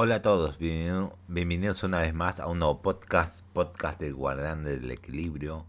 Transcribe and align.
Hola 0.00 0.14
a 0.14 0.22
todos, 0.22 0.58
bienvenidos 0.58 1.82
una 1.82 1.98
vez 1.98 2.14
más 2.14 2.38
a 2.38 2.46
un 2.46 2.60
nuevo 2.60 2.82
podcast, 2.82 3.44
podcast 3.52 3.98
de 3.98 4.12
Guardián 4.12 4.62
del 4.62 4.88
Equilibrio, 4.92 5.66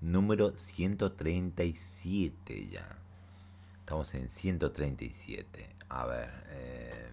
número 0.00 0.56
137 0.56 2.68
ya. 2.68 2.96
Estamos 3.80 4.14
en 4.14 4.30
137. 4.30 5.76
A 5.90 6.06
ver, 6.06 6.30
eh, 6.48 7.10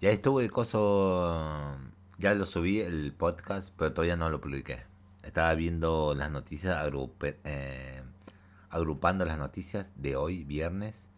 ya 0.00 0.10
estuve 0.10 0.48
coso, 0.50 1.76
ya 2.16 2.32
lo 2.36 2.44
subí 2.44 2.78
el 2.78 3.12
podcast, 3.12 3.74
pero 3.76 3.92
todavía 3.92 4.16
no 4.16 4.30
lo 4.30 4.40
publiqué. 4.40 4.84
Estaba 5.24 5.52
viendo 5.56 6.14
las 6.14 6.30
noticias, 6.30 6.80
eh, 7.42 8.02
agrupando 8.70 9.24
las 9.24 9.36
noticias 9.36 9.90
de 9.96 10.14
hoy, 10.14 10.44
viernes, 10.44 11.08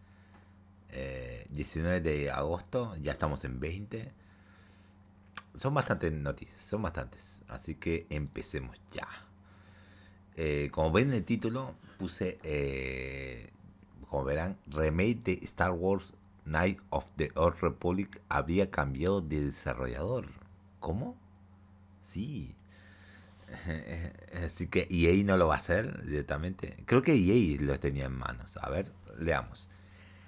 19 1.51 1.97
eh, 1.97 2.01
de 2.01 2.31
agosto, 2.31 2.95
ya 2.95 3.11
estamos 3.11 3.43
en 3.43 3.59
20 3.59 4.24
son 5.57 5.73
bastantes 5.73 6.11
noticias, 6.11 6.59
son 6.59 6.81
bastantes. 6.81 7.43
Así 7.47 7.75
que 7.75 8.05
empecemos 8.09 8.77
ya. 8.91 9.07
Eh, 10.37 10.69
como 10.71 10.91
ven 10.91 11.09
en 11.09 11.15
el 11.15 11.23
título, 11.23 11.75
puse, 11.97 12.39
eh, 12.43 13.51
como 14.09 14.23
verán, 14.23 14.57
remake 14.67 15.23
de 15.23 15.33
Star 15.43 15.71
Wars 15.71 16.13
Night 16.45 16.79
of 16.89 17.05
the 17.15 17.31
Old 17.35 17.59
Republic 17.61 18.21
habría 18.29 18.69
cambiado 18.69 19.21
de 19.21 19.45
desarrollador. 19.45 20.27
¿Cómo? 20.79 21.17
Sí. 22.01 22.55
Así 24.45 24.67
que 24.67 24.87
EA 24.89 25.23
no 25.23 25.37
lo 25.37 25.47
va 25.47 25.55
a 25.55 25.59
hacer 25.59 26.05
directamente. 26.05 26.77
Creo 26.85 27.01
que 27.01 27.13
EA 27.13 27.61
lo 27.61 27.79
tenía 27.79 28.05
en 28.05 28.13
manos. 28.13 28.57
A 28.57 28.69
ver, 28.69 28.91
leamos. 29.17 29.69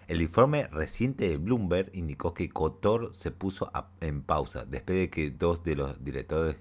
El 0.07 0.21
informe 0.21 0.67
reciente 0.67 1.27
de 1.27 1.37
Bloomberg 1.37 1.89
indicó 1.93 2.33
que 2.33 2.49
Kotor 2.49 3.13
se 3.13 3.31
puso 3.31 3.69
en 3.99 4.21
pausa 4.21 4.63
después 4.63 4.97
de 4.97 5.09
que 5.09 5.31
dos 5.31 5.63
de 5.63 5.75
los 5.75 6.01
directores 6.01 6.55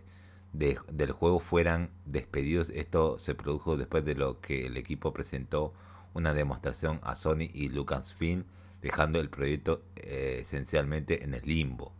del 0.52 1.12
juego 1.12 1.38
fueran 1.38 1.90
despedidos. 2.06 2.70
Esto 2.70 3.20
se 3.20 3.36
produjo 3.36 3.76
después 3.76 4.04
de 4.04 4.16
lo 4.16 4.40
que 4.40 4.66
el 4.66 4.76
equipo 4.76 5.12
presentó 5.12 5.72
una 6.12 6.34
demostración 6.34 6.98
a 7.04 7.14
Sony 7.14 7.48
y 7.52 7.68
Lucasfilm, 7.68 8.44
dejando 8.82 9.20
el 9.20 9.28
proyecto 9.28 9.82
eh, 9.94 10.38
esencialmente 10.42 11.22
en 11.22 11.34
el 11.34 11.42
limbo. 11.42 11.92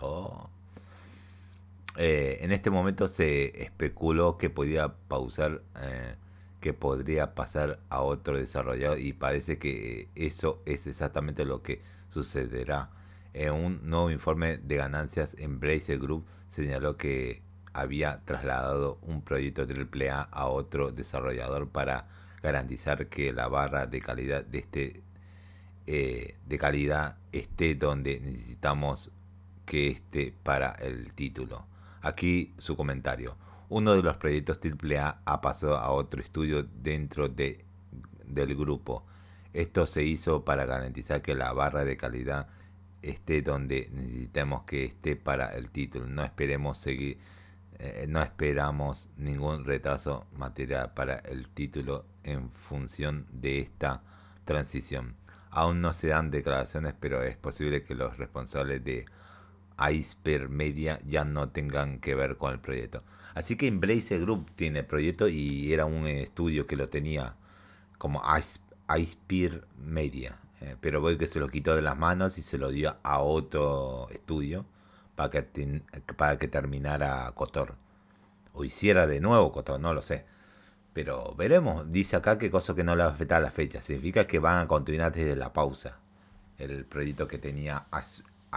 Oh. 0.00 0.48
Eh, 1.98 2.38
en 2.40 2.52
este 2.52 2.70
momento 2.70 3.08
se 3.08 3.62
especuló 3.62 4.38
que 4.38 4.48
podía 4.48 4.94
pausar 5.08 5.62
eh, 5.82 6.14
que 6.66 6.74
podría 6.74 7.36
pasar 7.36 7.78
a 7.90 8.02
otro 8.02 8.36
desarrollador 8.36 8.98
y 8.98 9.12
parece 9.12 9.56
que 9.56 10.08
eso 10.16 10.60
es 10.66 10.88
exactamente 10.88 11.44
lo 11.44 11.62
que 11.62 11.80
sucederá. 12.08 12.90
En 13.34 13.52
un 13.52 13.88
nuevo 13.88 14.10
informe 14.10 14.58
de 14.58 14.74
ganancias, 14.74 15.36
Embracer 15.38 16.00
Group 16.00 16.26
señaló 16.48 16.96
que 16.96 17.40
había 17.72 18.20
trasladado 18.24 18.98
un 19.02 19.22
proyecto 19.22 19.62
AAA 19.62 20.22
a 20.22 20.48
otro 20.48 20.90
desarrollador 20.90 21.68
para 21.68 22.08
garantizar 22.42 23.06
que 23.06 23.32
la 23.32 23.46
barra 23.46 23.86
de 23.86 24.00
calidad 24.00 24.44
de 24.44 24.58
este 24.58 25.02
eh, 25.86 26.34
de 26.44 26.58
calidad 26.58 27.16
esté 27.30 27.76
donde 27.76 28.18
necesitamos 28.18 29.12
que 29.64 29.92
esté 29.92 30.34
para 30.42 30.72
el 30.72 31.12
título. 31.12 31.64
Aquí 32.02 32.54
su 32.58 32.76
comentario 32.76 33.36
uno 33.68 33.94
de 33.94 34.02
los 34.02 34.16
proyectos 34.16 34.58
AAA 34.62 35.22
ha 35.24 35.40
pasado 35.40 35.76
a 35.76 35.90
otro 35.90 36.20
estudio 36.20 36.62
dentro 36.62 37.28
de, 37.28 37.64
del 38.24 38.54
grupo. 38.54 39.06
Esto 39.52 39.86
se 39.86 40.04
hizo 40.04 40.44
para 40.44 40.66
garantizar 40.66 41.22
que 41.22 41.34
la 41.34 41.52
barra 41.52 41.84
de 41.84 41.96
calidad 41.96 42.48
esté 43.02 43.42
donde 43.42 43.88
necesitemos 43.92 44.64
que 44.64 44.84
esté 44.84 45.16
para 45.16 45.48
el 45.50 45.70
título. 45.70 46.06
No 46.06 46.24
esperemos 46.24 46.78
seguir, 46.78 47.18
eh, 47.78 48.06
no 48.08 48.22
esperamos 48.22 49.08
ningún 49.16 49.64
retraso 49.64 50.26
material 50.32 50.92
para 50.94 51.16
el 51.18 51.48
título 51.48 52.06
en 52.22 52.50
función 52.50 53.26
de 53.30 53.60
esta 53.60 54.02
transición. 54.44 55.16
Aún 55.50 55.80
no 55.80 55.92
se 55.92 56.08
dan 56.08 56.30
declaraciones, 56.30 56.94
pero 56.98 57.22
es 57.22 57.36
posible 57.36 57.82
que 57.82 57.94
los 57.94 58.18
responsables 58.18 58.84
de 58.84 59.06
Iceberg 59.78 60.48
Media 60.48 60.98
ya 61.06 61.24
no 61.24 61.50
tengan 61.50 61.98
que 62.00 62.14
ver 62.14 62.36
con 62.36 62.52
el 62.52 62.60
proyecto. 62.60 63.02
Así 63.34 63.56
que 63.56 63.66
Embrace 63.66 64.18
Group 64.18 64.50
tiene 64.56 64.80
el 64.80 64.86
proyecto 64.86 65.28
y 65.28 65.72
era 65.72 65.84
un 65.84 66.06
estudio 66.06 66.66
que 66.66 66.76
lo 66.76 66.88
tenía 66.88 67.36
como 67.98 68.22
Iceberg 68.88 69.66
Media. 69.76 70.38
Eh, 70.62 70.76
pero 70.80 71.00
voy 71.00 71.18
que 71.18 71.26
se 71.26 71.38
lo 71.38 71.48
quitó 71.48 71.76
de 71.76 71.82
las 71.82 71.98
manos 71.98 72.38
y 72.38 72.42
se 72.42 72.56
lo 72.56 72.70
dio 72.70 72.96
a 73.02 73.20
otro 73.20 74.08
estudio 74.10 74.64
para 75.16 75.30
que, 75.30 75.82
para 76.16 76.38
que 76.38 76.48
terminara 76.48 77.30
Cotor. 77.34 77.74
O 78.54 78.64
hiciera 78.64 79.06
de 79.06 79.20
nuevo 79.20 79.52
Cotor, 79.52 79.80
no 79.80 79.92
lo 79.92 80.02
sé. 80.02 80.24
Pero 80.94 81.34
veremos. 81.36 81.90
Dice 81.90 82.16
acá 82.16 82.38
que 82.38 82.50
cosa 82.50 82.74
que 82.74 82.84
no 82.84 82.96
le 82.96 83.04
va 83.04 83.10
a 83.10 83.12
afectar 83.12 83.38
a 83.38 83.44
la 83.44 83.50
fecha. 83.50 83.82
Significa 83.82 84.26
que 84.26 84.38
van 84.38 84.64
a 84.64 84.66
continuar 84.66 85.12
desde 85.12 85.36
la 85.36 85.52
pausa. 85.52 85.98
El 86.58 86.86
proyecto 86.86 87.28
que 87.28 87.36
tenía 87.36 87.86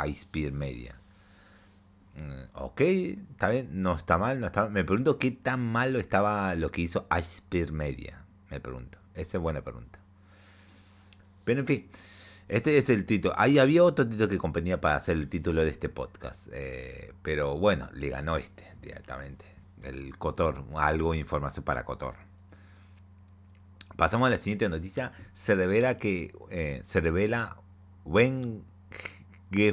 Iceberg 0.05 0.53
Media. 0.53 0.98
Mm, 2.15 2.43
ok, 2.53 2.81
está 2.81 3.49
bien, 3.49 3.69
no 3.81 3.95
está 3.95 4.17
mal, 4.17 4.39
no 4.39 4.47
está 4.47 4.67
Me 4.67 4.83
pregunto 4.83 5.17
qué 5.19 5.31
tan 5.31 5.61
malo 5.61 5.99
estaba 5.99 6.53
lo 6.55 6.71
que 6.71 6.81
hizo 6.81 7.07
Iceberg 7.17 7.71
Media. 7.71 8.25
Me 8.49 8.59
pregunto. 8.59 8.97
Esa 9.13 9.37
es 9.37 9.43
buena 9.43 9.61
pregunta. 9.61 9.99
Pero 11.43 11.61
en 11.61 11.67
fin, 11.67 11.89
este 12.47 12.77
es 12.77 12.89
el 12.89 13.05
título. 13.05 13.33
Ahí 13.37 13.59
había 13.59 13.83
otro 13.83 14.07
título 14.07 14.29
que 14.29 14.37
compañía 14.37 14.81
para 14.81 14.95
hacer 14.95 15.17
el 15.17 15.29
título 15.29 15.61
de 15.61 15.69
este 15.69 15.89
podcast. 15.89 16.47
Eh, 16.51 17.13
pero 17.21 17.57
bueno, 17.57 17.89
le 17.93 18.09
ganó 18.09 18.37
este 18.37 18.63
directamente. 18.81 19.45
El 19.83 20.17
Cotor, 20.17 20.65
algo 20.75 21.13
de 21.13 21.19
información 21.19 21.63
para 21.63 21.85
Cotor. 21.85 22.15
Pasamos 23.95 24.27
a 24.27 24.29
la 24.29 24.37
siguiente 24.37 24.69
noticia. 24.69 25.11
Se 25.33 25.55
revela 25.55 25.97
que 25.97 26.33
eh, 26.49 26.81
se 26.83 27.01
revela 27.01 27.57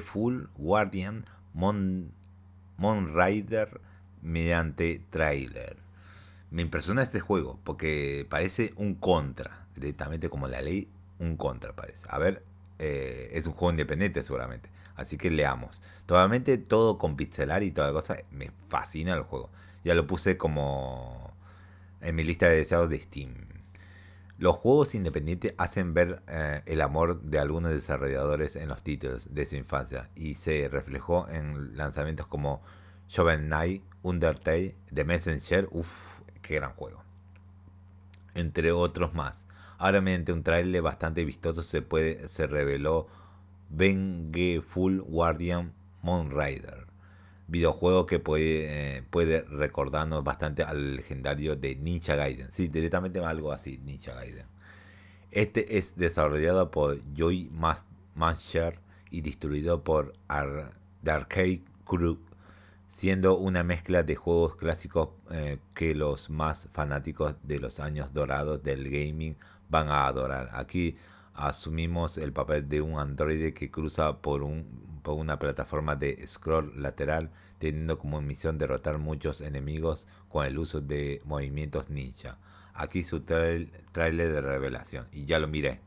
Full 0.03 0.45
Guardian 0.57 1.27
Mon 1.55 2.13
Rider 2.78 3.81
mediante 4.22 5.00
trailer. 5.10 5.76
Me 6.50 6.62
impresiona 6.62 7.03
este 7.03 7.20
juego 7.20 7.59
porque 7.64 8.26
parece 8.28 8.72
un 8.76 8.94
contra, 8.94 9.66
directamente 9.75 10.28
como 10.28 10.48
la 10.48 10.62
ley, 10.62 10.88
un 11.19 11.37
contra 11.37 11.75
parece. 11.75 12.06
A 12.09 12.19
ver, 12.19 12.42
eh, 12.78 13.31
es 13.32 13.47
un 13.47 13.53
juego 13.53 13.70
independiente 13.70 14.22
seguramente, 14.22 14.70
así 14.94 15.16
que 15.16 15.31
leamos. 15.31 15.82
Totalmente 16.06 16.59
todo 16.59 16.98
con 16.98 17.16
pixelar 17.16 17.62
y 17.62 17.70
toda 17.70 17.92
cosa, 17.92 18.16
me 18.31 18.50
fascina 18.69 19.14
el 19.14 19.22
juego. 19.22 19.50
Ya 19.84 19.94
lo 19.94 20.06
puse 20.06 20.37
como 20.37 21.32
en 22.00 22.14
mi 22.14 22.25
lista 22.25 22.48
de 22.48 22.56
deseados 22.56 22.91
de 22.91 23.00
Steam. 23.00 23.56
Los 24.39 24.57
juegos 24.57 24.95
independientes 24.95 25.55
hacen 25.57 25.95
ver 25.95 26.23
eh, 26.29 26.61
el 26.67 26.83
amor 26.83 27.23
de 27.23 27.39
algunos 27.39 27.73
desarrolladores 27.73 28.55
en 28.57 28.69
los 28.69 28.83
títulos 28.83 29.33
de 29.35 29.47
su 29.47 29.57
infancia 29.57 30.11
y 30.15 30.35
se 30.35 30.69
reflejó 30.69 31.27
en 31.31 31.75
lanzamientos 31.77 32.27
como 32.27 32.61
Shovel 33.09 33.47
Knight, 33.47 33.83
Undertale, 34.03 34.77
The 34.93 35.05
Messenger, 35.05 35.69
uff, 35.71 36.21
qué 36.43 36.57
gran 36.57 36.73
juego. 36.75 37.03
Entre 38.35 38.73
otros 38.73 39.15
más. 39.15 39.47
Ahora 39.79 40.03
mediante 40.03 40.35
un 40.35 40.43
trailer 40.43 40.83
bastante 40.83 41.25
vistoso 41.25 41.63
se, 41.63 41.81
puede, 41.81 42.29
se 42.29 42.47
reveló 42.47 43.09
Full 44.69 45.01
Guardian 45.01 45.73
Moon 46.03 46.31
Rider 46.31 46.86
videojuego 47.49 48.07
que 48.07 48.19
puede, 48.19 48.97
eh, 48.99 49.03
puede 49.11 49.43
recordarnos 49.43 50.25
bastante 50.25 50.62
al 50.62 50.97
legendario 50.97 51.57
de 51.57 51.77
Ninja 51.77 52.15
Gaiden. 52.17 52.51
Sí, 52.51 52.69
directamente 52.69 53.21
algo 53.21 53.53
así, 53.53 53.79
Ninja 53.79 54.15
Gaiden. 54.15 54.47
Este 55.31 55.79
es 55.79 55.97
desarrollado 55.97 56.71
por 56.71 56.99
Joy 57.15 57.51
Master 58.15 58.81
y 59.11 59.21
distribuido 59.21 59.83
por 59.83 60.12
The 61.03 61.11
Arcade 61.11 61.62
Crew, 61.85 62.19
siendo 62.88 63.37
una 63.37 63.62
mezcla 63.62 64.03
de 64.03 64.17
juegos 64.17 64.56
clásicos 64.56 65.11
eh, 65.31 65.59
que 65.75 65.94
los 65.94 66.31
más 66.31 66.69
fanáticos 66.73 67.37
de 67.43 67.61
los 67.61 67.81
años 67.81 68.12
dorados 68.12 68.62
del 68.62 68.85
gaming 68.85 69.37
van 69.69 69.88
a 69.88 70.06
adorar. 70.06 70.50
Aquí 70.53 70.97
asumimos 71.35 72.19
el 72.19 72.32
papel 72.32 72.69
de 72.69 72.81
un 72.81 72.99
androide 72.99 73.53
que 73.53 73.70
cruza 73.70 74.19
por 74.19 74.43
un 74.43 74.86
una 75.14 75.38
plataforma 75.38 75.97
de 75.97 76.26
scroll 76.26 76.81
lateral, 76.81 77.31
teniendo 77.58 77.99
como 77.99 78.20
misión 78.20 78.58
derrotar 78.58 78.99
muchos 78.99 79.41
enemigos 79.41 80.06
con 80.29 80.47
el 80.47 80.58
uso 80.58 80.81
de 80.81 81.23
movimientos 81.25 81.91
ninja. 81.91 82.38
Aquí 82.75 83.03
su 83.03 83.20
trailer 83.20 83.70
de 84.32 84.41
revelación. 84.41 85.06
Y 85.12 85.25
ya 85.25 85.38
lo 85.38 85.49
miré. 85.49 85.81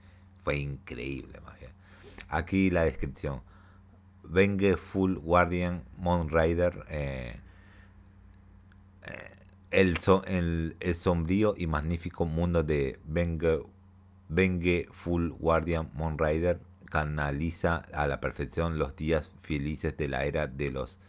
Fue 0.44 0.58
increíble, 0.58 1.40
Aquí 2.30 2.70
la 2.70 2.86
descripción. 2.86 3.42
Venge 4.24 4.78
Full 4.78 5.16
Guardian 5.18 5.84
Moon 5.98 6.30
Rider. 6.30 6.86
Eh, 6.90 7.40
eh, 9.08 9.36
el, 9.72 9.98
el, 10.80 10.96
sombrío 10.96 11.54
y 11.58 11.68
magnífico 11.68 12.26
mundo 12.26 12.64
de 12.64 13.00
Venge, 14.30 14.88
Full 14.92 15.30
Guardian 15.32 15.90
Moon 15.94 16.18
Rider 16.18 16.60
canaliza 16.90 17.84
a 17.94 18.08
la 18.08 18.20
perfección 18.20 18.78
los 18.78 18.96
días 18.96 19.32
felices 19.42 19.96
de 19.98 20.08
la 20.08 20.26
era 20.26 20.48
de 20.48 20.72
los 20.72 21.00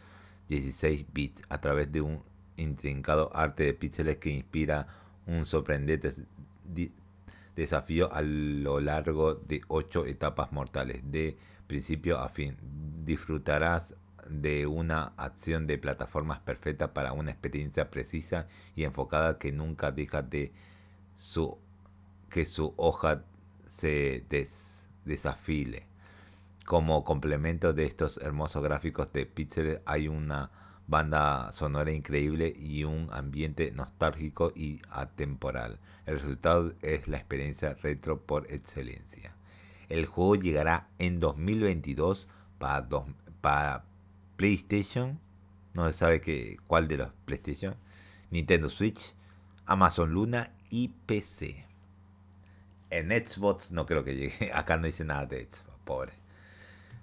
16 0.47 1.05
bits 1.13 1.41
a 1.49 1.59
través 1.59 1.91
de 1.91 2.01
un 2.01 2.23
intrincado 2.57 3.35
arte 3.35 3.63
de 3.63 3.73
píxeles 3.73 4.17
que 4.17 4.29
inspira 4.29 4.87
un 5.25 5.45
sorprendente 5.45 6.13
desafío 7.55 8.11
a 8.13 8.21
lo 8.21 8.79
largo 8.79 9.35
de 9.35 9.61
8 9.67 10.05
etapas 10.05 10.51
mortales, 10.51 11.01
de 11.03 11.37
principio 11.67 12.19
a 12.19 12.29
fin. 12.29 12.57
Disfrutarás 13.05 13.95
de 14.29 14.67
una 14.67 15.13
acción 15.17 15.67
de 15.67 15.77
plataformas 15.77 16.39
perfecta 16.39 16.93
para 16.93 17.13
una 17.13 17.31
experiencia 17.31 17.89
precisa 17.89 18.47
y 18.75 18.83
enfocada 18.83 19.37
que 19.37 19.51
nunca 19.51 19.91
deja 19.91 20.21
de 20.21 20.51
su 21.15 21.57
que 22.29 22.45
su 22.45 22.73
hoja 22.77 23.23
se 23.67 24.25
desafile. 25.05 25.87
Como 26.65 27.03
complemento 27.03 27.73
de 27.73 27.85
estos 27.85 28.17
hermosos 28.17 28.63
gráficos 28.63 29.11
de 29.11 29.25
píxeles 29.25 29.81
hay 29.85 30.07
una 30.07 30.51
banda 30.87 31.51
sonora 31.53 31.91
increíble 31.91 32.53
y 32.57 32.83
un 32.83 33.07
ambiente 33.11 33.71
nostálgico 33.71 34.51
y 34.55 34.81
atemporal. 34.89 35.79
El 36.05 36.15
resultado 36.15 36.73
es 36.81 37.07
la 37.07 37.17
experiencia 37.17 37.73
retro 37.75 38.21
por 38.21 38.51
excelencia. 38.51 39.35
El 39.89 40.05
juego 40.05 40.35
llegará 40.35 40.89
en 40.99 41.19
2022 41.19 42.27
para, 42.57 42.87
para 43.41 43.85
PlayStation, 44.35 45.19
no 45.73 45.87
se 45.87 45.93
sabe 45.93 46.21
que, 46.21 46.57
cuál 46.67 46.87
de 46.87 46.97
los 46.97 47.11
PlayStation, 47.25 47.75
Nintendo 48.29 48.69
Switch, 48.69 49.15
Amazon 49.65 50.11
Luna 50.11 50.51
y 50.69 50.89
PC. 51.05 51.70
En 52.91 53.09
Xbox 53.09 53.71
no 53.71 53.85
creo 53.85 54.03
que 54.03 54.15
llegue. 54.15 54.51
Acá 54.53 54.77
no 54.77 54.85
dice 54.85 55.03
nada 55.03 55.25
de 55.25 55.41
Xbox, 55.41 55.79
pobre. 55.83 56.13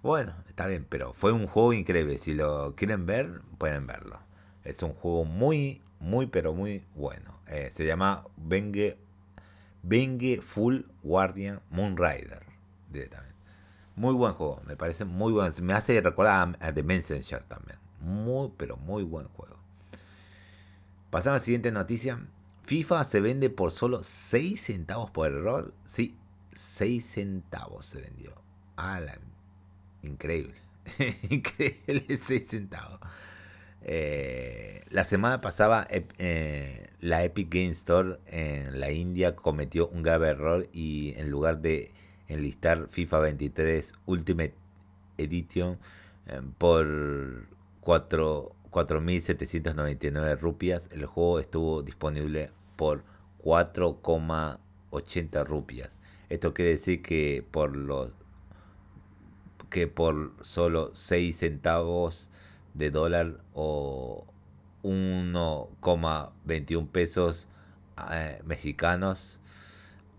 Bueno, 0.02 0.32
está 0.48 0.66
bien, 0.66 0.86
pero 0.88 1.12
fue 1.12 1.32
un 1.32 1.48
juego 1.48 1.72
increíble. 1.72 2.18
Si 2.18 2.34
lo 2.34 2.76
quieren 2.76 3.04
ver, 3.06 3.40
pueden 3.58 3.86
verlo. 3.86 4.20
Es 4.62 4.82
un 4.82 4.92
juego 4.92 5.24
muy, 5.24 5.82
muy, 5.98 6.26
pero 6.26 6.54
muy 6.54 6.84
bueno. 6.94 7.40
Eh, 7.48 7.72
se 7.74 7.84
llama 7.86 8.24
Benge, 8.36 8.96
Full 10.40 10.82
Guardian 11.02 11.60
Moonrider. 11.70 12.42
Directamente. 12.90 13.34
Muy 13.96 14.14
buen 14.14 14.34
juego, 14.34 14.62
me 14.66 14.76
parece 14.76 15.04
muy 15.04 15.32
bueno. 15.32 15.52
Me 15.62 15.72
hace 15.72 16.00
recordar 16.00 16.56
a, 16.60 16.72
The 16.72 16.82
Messenger 16.84 17.42
también. 17.42 17.78
Muy, 18.00 18.52
pero 18.56 18.76
muy 18.76 19.02
buen 19.02 19.26
juego. 19.28 19.56
Pasamos 21.10 21.36
a 21.36 21.40
la 21.40 21.44
siguiente 21.44 21.72
noticia. 21.72 22.20
FIFA 22.68 23.04
se 23.04 23.20
vende 23.22 23.48
por 23.48 23.70
solo 23.70 24.00
6 24.02 24.60
centavos 24.60 25.10
por 25.10 25.32
error. 25.32 25.72
Sí, 25.86 26.18
6 26.52 27.02
centavos 27.02 27.86
se 27.86 28.02
vendió. 28.02 28.34
Increíble. 30.02 30.52
Increíble 31.30 32.18
6 32.22 32.44
centavos. 32.46 33.00
Eh, 33.80 34.82
la 34.90 35.04
semana 35.04 35.40
pasada 35.40 35.88
eh, 35.90 36.90
la 37.00 37.24
Epic 37.24 37.48
Game 37.48 37.70
Store 37.70 38.18
en 38.26 38.80
la 38.80 38.90
India 38.90 39.34
cometió 39.34 39.88
un 39.88 40.02
grave 40.02 40.28
error 40.28 40.68
y 40.70 41.14
en 41.16 41.30
lugar 41.30 41.62
de 41.62 41.94
enlistar 42.26 42.88
FIFA 42.90 43.20
23 43.20 43.94
Ultimate 44.04 44.54
Edition 45.16 45.78
eh, 46.26 46.42
por 46.58 47.46
4.799 47.82 50.38
rupias, 50.38 50.90
el 50.92 51.06
juego 51.06 51.40
estuvo 51.40 51.82
disponible 51.82 52.50
por 52.78 53.04
4,80 53.44 55.44
rupias. 55.44 55.98
Esto 56.30 56.54
quiere 56.54 56.70
decir 56.70 57.02
que 57.02 57.44
por 57.50 57.76
los 57.76 58.14
que 59.68 59.88
por 59.88 60.32
solo 60.40 60.92
6 60.94 61.36
centavos 61.36 62.30
de 62.72 62.90
dólar 62.90 63.42
o 63.52 64.24
1,21 64.82 66.88
pesos 66.88 67.48
eh, 68.12 68.40
mexicanos, 68.46 69.40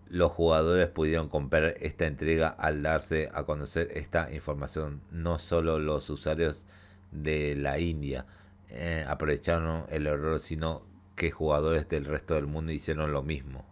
los 0.09 0.31
jugadores 0.31 0.88
pudieron 0.89 1.29
comprar 1.29 1.75
esta 1.79 2.07
entrega 2.07 2.50
al 2.50 2.83
darse 2.83 3.29
a 3.33 3.44
conocer 3.44 3.89
esta 3.94 4.31
información. 4.33 5.01
No 5.12 5.39
solo 5.39 5.79
los 5.79 6.09
usuarios 6.09 6.65
de 7.12 7.55
la 7.55 7.79
India 7.79 8.25
eh, 8.69 9.05
aprovecharon 9.07 9.85
el 9.89 10.07
error, 10.07 10.39
sino 10.39 10.83
que 11.19 11.30
jugadores 11.30 11.88
del 11.88 12.06
resto 12.06 12.33
del 12.33 12.48
mundo 12.48 12.71
hicieron 12.71 13.12
lo 13.12 13.21
mismo 13.21 13.63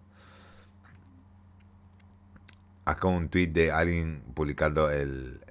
acá 2.88 3.10
un 3.10 3.28
tweet 3.28 3.48
de 3.48 3.70
alguien 3.70 4.24
publicando 4.34 4.90
el, 4.90 5.42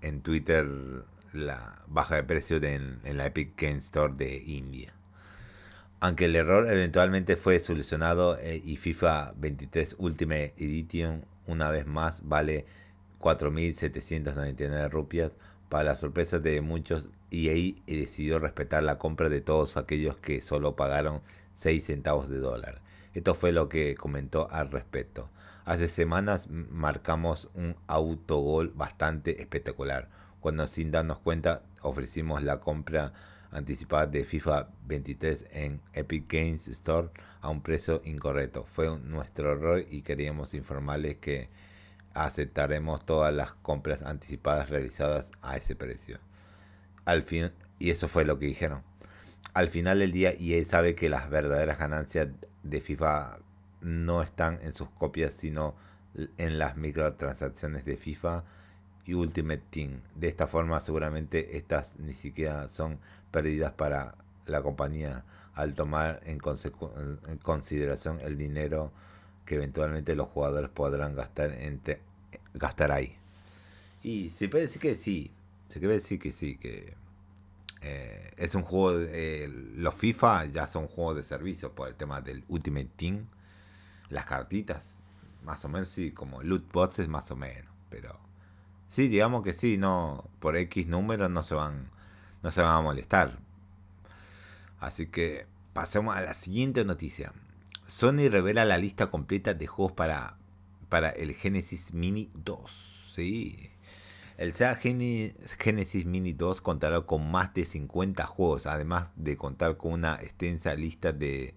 en 0.00 0.20
Twitter 0.20 0.66
la 1.32 1.84
baja 1.86 2.16
de 2.16 2.24
precio 2.24 2.56
en, 2.56 2.98
la 3.04 3.26
Epic 3.26 3.52
Game 3.56 3.78
Store 3.78 4.12
de 4.16 4.36
India. 4.36 4.92
Aunque 6.00 6.24
el 6.24 6.34
error 6.34 6.66
eventualmente 6.66 7.36
fue 7.36 7.60
solucionado 7.60 8.36
eh, 8.38 8.60
y 8.64 8.76
FIFA 8.78 9.34
23 9.36 9.94
Ultimate 9.98 10.54
Edition 10.56 11.24
una 11.46 11.70
vez 11.70 11.86
más 11.86 12.26
vale 12.26 12.66
4.799 13.20 14.90
rupias, 14.90 15.30
para 15.70 15.84
la 15.84 15.94
sorpresa 15.94 16.40
de 16.40 16.60
muchos 16.60 17.08
EA 17.30 17.74
decidió 17.86 18.38
respetar 18.38 18.82
la 18.82 18.98
compra 18.98 19.28
de 19.28 19.40
todos 19.40 19.76
aquellos 19.76 20.16
que 20.16 20.42
solo 20.42 20.76
pagaron 20.76 21.22
6 21.54 21.84
centavos 21.84 22.28
de 22.28 22.38
dólar. 22.38 22.82
Esto 23.14 23.34
fue 23.34 23.52
lo 23.52 23.68
que 23.68 23.94
comentó 23.94 24.50
al 24.50 24.70
respecto. 24.70 25.30
Hace 25.64 25.86
semanas 25.86 26.48
marcamos 26.50 27.50
un 27.54 27.76
autogol 27.86 28.72
bastante 28.74 29.40
espectacular, 29.40 30.08
cuando 30.40 30.66
sin 30.66 30.90
darnos 30.90 31.20
cuenta 31.20 31.62
ofrecimos 31.82 32.42
la 32.42 32.58
compra 32.60 33.12
anticipada 33.52 34.06
de 34.06 34.24
FIFA 34.24 34.70
23 34.86 35.46
en 35.52 35.80
Epic 35.92 36.32
Games 36.32 36.66
Store 36.66 37.10
a 37.40 37.48
un 37.48 37.62
precio 37.62 38.02
incorrecto. 38.04 38.64
Fue 38.64 38.98
nuestro 38.98 39.52
error 39.52 39.84
y 39.88 40.02
queríamos 40.02 40.52
informarles 40.54 41.16
que 41.18 41.48
aceptaremos 42.24 43.04
todas 43.04 43.34
las 43.34 43.54
compras 43.54 44.02
anticipadas 44.02 44.70
realizadas 44.70 45.30
a 45.42 45.56
ese 45.56 45.74
precio. 45.74 46.18
Al 47.04 47.22
fin, 47.22 47.52
y 47.78 47.90
eso 47.90 48.08
fue 48.08 48.24
lo 48.24 48.38
que 48.38 48.46
dijeron. 48.46 48.82
Al 49.54 49.68
final 49.68 49.98
del 49.98 50.12
día, 50.12 50.32
EA 50.38 50.64
sabe 50.64 50.94
que 50.94 51.08
las 51.08 51.28
verdaderas 51.28 51.78
ganancias 51.78 52.28
de 52.62 52.80
FIFA 52.80 53.38
no 53.80 54.22
están 54.22 54.58
en 54.62 54.72
sus 54.72 54.88
copias, 54.90 55.32
sino 55.32 55.74
en 56.36 56.58
las 56.58 56.76
microtransacciones 56.76 57.84
de 57.84 57.96
FIFA 57.96 58.44
y 59.04 59.14
Ultimate 59.14 59.62
Team. 59.70 60.02
De 60.14 60.28
esta 60.28 60.46
forma, 60.46 60.80
seguramente 60.80 61.56
estas 61.56 61.98
ni 61.98 62.14
siquiera 62.14 62.68
son 62.68 63.00
perdidas 63.30 63.72
para 63.72 64.14
la 64.46 64.62
compañía 64.62 65.24
al 65.54 65.74
tomar 65.74 66.20
en, 66.24 66.38
consideración 67.38 68.20
el 68.20 68.36
dinero 68.36 68.92
que 69.44 69.56
eventualmente 69.56 70.14
los 70.14 70.28
jugadores 70.28 70.70
podrán 70.70 71.14
gastar, 71.14 71.50
en 71.50 71.80
gastar 72.54 72.92
ahí. 72.92 73.16
Y 74.02 74.28
se 74.28 74.48
puede 74.48 74.64
decir 74.66 74.80
que 74.80 74.94
sí, 74.94 75.30
se 75.68 75.80
puede 75.80 75.94
decir 75.94 76.18
que 76.18 76.32
sí, 76.32 76.56
que 76.56 76.94
eh, 77.82 78.30
es 78.36 78.54
un 78.54 78.62
juego, 78.62 78.98
de, 78.98 79.48
los 79.76 79.94
FIFA 79.94 80.46
ya 80.46 80.66
son 80.66 80.86
juegos 80.86 81.16
de 81.16 81.22
servicio 81.22 81.74
por 81.74 81.88
el 81.88 81.94
tema 81.94 82.20
del 82.20 82.44
Ultimate 82.48 82.90
Team 82.96 83.26
las 84.10 84.26
cartitas, 84.26 85.02
más 85.44 85.64
o 85.64 85.68
menos 85.68 85.88
sí, 85.88 86.10
como 86.10 86.42
loot 86.42 86.70
boxes 86.72 87.08
más 87.08 87.30
o 87.30 87.36
menos, 87.36 87.72
pero 87.88 88.18
sí, 88.88 89.08
digamos 89.08 89.42
que 89.42 89.52
sí, 89.52 89.78
no, 89.78 90.28
por 90.40 90.56
X 90.56 90.86
números 90.88 91.30
no 91.30 91.42
se 91.42 91.54
van, 91.54 91.88
no 92.42 92.50
se 92.50 92.60
van 92.60 92.76
a 92.76 92.80
molestar. 92.82 93.38
Así 94.80 95.06
que 95.06 95.46
pasemos 95.72 96.16
a 96.16 96.22
la 96.22 96.34
siguiente 96.34 96.84
noticia. 96.84 97.32
Sony 97.86 98.28
revela 98.30 98.64
la 98.64 98.78
lista 98.78 99.10
completa 99.10 99.54
de 99.54 99.66
juegos 99.66 99.92
para, 99.92 100.36
para 100.90 101.08
el 101.08 101.32
Genesis 101.32 101.94
Mini 101.94 102.28
2. 102.34 103.12
Sí. 103.14 103.70
El 104.36 104.52
Sega 104.52 104.74
Genesis 104.74 106.04
Mini 106.04 106.32
2 106.32 106.60
contará 106.60 107.00
con 107.02 107.30
más 107.30 107.54
de 107.54 107.64
50 107.64 108.26
juegos, 108.26 108.66
además 108.66 109.10
de 109.16 109.36
contar 109.36 109.76
con 109.76 109.92
una 109.92 110.16
extensa 110.16 110.74
lista 110.74 111.12
de 111.12 111.54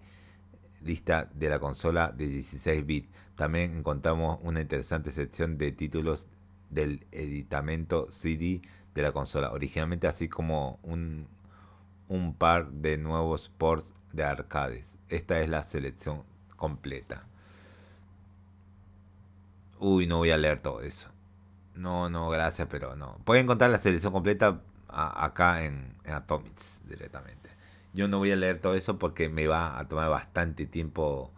lista 0.82 1.30
de 1.34 1.48
la 1.48 1.58
consola 1.58 2.12
de 2.16 2.28
16 2.28 2.86
bits. 2.86 3.08
También 3.36 3.78
encontramos 3.78 4.38
una 4.42 4.60
interesante 4.60 5.10
sección 5.10 5.58
de 5.58 5.72
títulos 5.72 6.28
del 6.70 7.06
editamento 7.10 8.10
CD 8.10 8.60
de 8.94 9.02
la 9.02 9.12
consola, 9.12 9.52
originalmente 9.52 10.06
así 10.06 10.28
como 10.28 10.78
un, 10.82 11.26
un 12.08 12.34
par 12.34 12.70
de 12.70 12.98
nuevos 12.98 13.48
ports 13.48 13.94
de 14.12 14.24
arcades. 14.24 14.98
Esta 15.08 15.40
es 15.40 15.48
la 15.48 15.62
selección 15.62 16.22
completa. 16.56 17.26
Uy, 19.86 20.06
no 20.06 20.16
voy 20.16 20.30
a 20.30 20.38
leer 20.38 20.62
todo 20.62 20.80
eso. 20.80 21.10
No, 21.74 22.08
no, 22.08 22.30
gracias, 22.30 22.68
pero 22.70 22.96
no. 22.96 23.18
Pueden 23.26 23.44
encontrar 23.44 23.68
la 23.68 23.78
selección 23.78 24.14
completa 24.14 24.62
acá 24.88 25.66
en, 25.66 25.94
Atomics 26.06 26.80
directamente. 26.88 27.50
Yo 27.92 28.08
no 28.08 28.16
voy 28.16 28.32
a 28.32 28.36
leer 28.36 28.62
todo 28.62 28.76
eso 28.76 28.98
porque 28.98 29.28
me 29.28 29.46
va 29.46 29.78
a 29.78 29.86
tomar 29.86 30.08
bastante 30.08 30.64
tiempo 30.64 31.30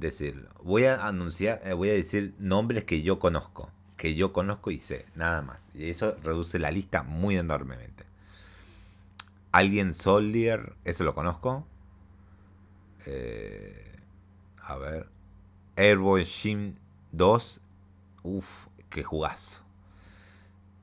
decirlo. 0.00 0.48
Voy 0.60 0.86
a 0.86 1.06
anunciar, 1.06 1.60
eh, 1.62 1.72
voy 1.72 1.90
a 1.90 1.92
decir 1.92 2.34
nombres 2.40 2.82
que 2.82 3.02
yo 3.02 3.20
conozco. 3.20 3.70
que 3.96 4.16
yo 4.16 4.32
conozco 4.32 4.72
y 4.72 4.80
sé, 4.80 5.06
nada 5.14 5.40
más. 5.42 5.70
Y 5.72 5.88
eso 5.88 6.16
reduce 6.24 6.58
la 6.58 6.72
lista 6.72 7.04
muy 7.04 7.36
enormemente. 7.36 8.06
Alien 9.52 9.94
Soldier, 9.94 10.74
eso 10.84 11.04
lo 11.04 11.14
conozco. 11.14 11.64
Eh, 13.06 14.00
a 14.62 14.76
ver. 14.78 15.08
Airboy 15.76 16.24
Shin 16.24 16.76
2. 17.12 17.60
Uf, 18.28 18.66
qué 18.90 19.02
jugazo. 19.02 19.62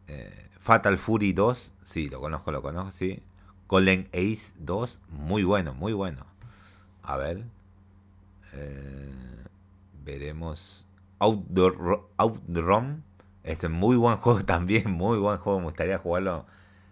Eh, 0.07 0.49
Fatal 0.59 0.97
Fury 0.97 1.33
2. 1.33 1.73
Sí, 1.83 2.09
lo 2.09 2.19
conozco, 2.19 2.51
lo 2.51 2.61
conozco, 2.63 2.91
sí. 2.91 3.21
Golden 3.67 4.09
Ace 4.13 4.55
2. 4.57 4.99
Muy 5.09 5.43
bueno, 5.43 5.75
muy 5.75 5.93
bueno. 5.93 6.25
A 7.03 7.17
ver. 7.17 7.45
Eh, 8.53 9.13
veremos. 10.03 10.87
Outdoor, 11.19 12.09
Outrun. 12.17 13.03
Este 13.43 13.67
es 13.67 13.71
muy 13.71 13.95
buen 13.95 14.17
juego 14.23 14.43
también, 14.43 14.89
muy 14.89 15.19
buen 15.19 15.37
juego. 15.37 15.59
Me 15.59 15.65
gustaría 15.65 15.99
jugarlo. 15.99 16.47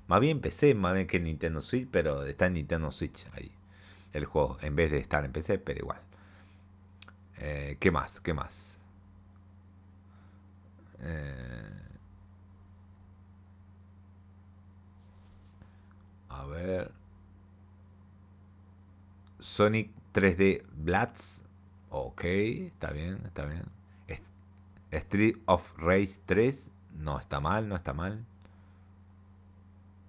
Más 0.07 0.19
bien 0.19 0.39
PC, 0.39 0.75
más 0.75 0.93
bien 0.93 1.07
que 1.07 1.19
Nintendo 1.19 1.61
Switch, 1.61 1.87
pero 1.89 2.23
está 2.23 2.45
en 2.45 2.53
Nintendo 2.53 2.91
Switch 2.91 3.25
ahí. 3.33 3.51
El 4.13 4.25
juego, 4.25 4.57
en 4.61 4.75
vez 4.75 4.91
de 4.91 4.99
estar 4.99 5.25
en 5.25 5.31
PC, 5.31 5.57
pero 5.57 5.79
igual. 5.79 6.01
Eh, 7.39 7.77
¿Qué 7.79 7.89
más? 7.89 8.19
¿Qué 8.19 8.33
más? 8.35 8.82
Eh, 11.03 11.81
a 16.29 16.45
ver. 16.45 16.91
Sonic 19.39 19.91
3D 20.13 20.63
Blats. 20.71 21.43
Ok, 21.89 22.23
está 22.23 22.91
bien, 22.91 23.21
está 23.25 23.45
bien. 23.45 23.65
Street 24.91 25.37
of 25.45 25.73
Race 25.77 26.21
3. 26.25 26.71
No 26.99 27.19
está 27.19 27.39
mal, 27.39 27.67
no 27.67 27.75
está 27.75 27.93
mal. 27.93 28.25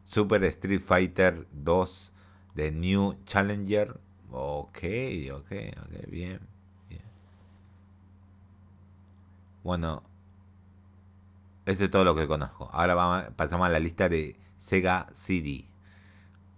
Super 0.05 0.45
Street 0.45 0.81
Fighter 0.81 1.47
2 1.53 2.13
de 2.55 2.71
New 2.71 3.17
Challenger. 3.25 3.99
Ok, 4.31 4.79
ok, 5.33 5.53
ok, 5.83 6.07
bien, 6.09 6.41
bien. 6.89 7.03
Bueno, 9.63 10.03
eso 11.67 11.85
es 11.85 11.91
todo 11.91 12.05
lo 12.05 12.15
que 12.15 12.27
conozco. 12.27 12.69
Ahora 12.73 12.95
vamos, 12.95 13.33
pasamos 13.37 13.67
a 13.67 13.71
la 13.71 13.81
lista 13.81 14.09
de 14.09 14.37
Sega 14.59 15.07
CD, 15.13 15.67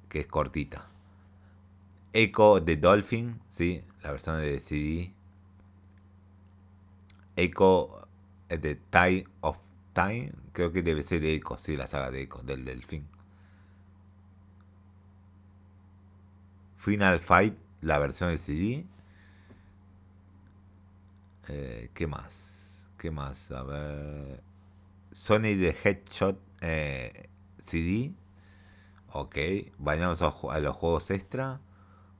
que 0.08 0.20
es 0.20 0.26
cortita. 0.26 0.86
Echo 2.12 2.60
de 2.60 2.76
Dolphin, 2.76 3.40
sí, 3.48 3.82
la 4.02 4.10
versión 4.10 4.40
de 4.40 4.58
CD. 4.60 5.12
Echo 7.36 8.08
de 8.48 8.76
Time 8.90 9.26
of 9.42 9.58
Time, 9.92 10.32
creo 10.52 10.72
que 10.72 10.82
debe 10.82 11.02
ser 11.02 11.20
de 11.20 11.34
Echo, 11.34 11.58
sí, 11.58 11.76
la 11.76 11.86
saga 11.86 12.10
de 12.10 12.22
Echo, 12.22 12.38
del 12.42 12.64
Delfín. 12.64 13.06
Final 16.78 17.20
Fight, 17.20 17.54
la 17.82 17.98
versión 17.98 18.30
de 18.30 18.38
CD. 18.38 18.86
Eh, 21.48 21.90
¿Qué 21.94 22.06
más? 22.06 22.88
¿Qué 22.98 23.10
más? 23.10 23.50
A 23.50 23.62
ver. 23.62 24.55
Sony 25.16 25.56
de 25.56 25.74
Headshot 25.82 26.38
eh, 26.60 27.30
CD. 27.58 28.12
Ok. 29.12 29.38
Vayamos 29.78 30.20
a, 30.20 30.60
los 30.60 30.76
juegos 30.76 31.10
extra. 31.10 31.58